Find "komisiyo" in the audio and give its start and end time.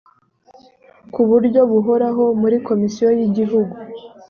2.67-3.07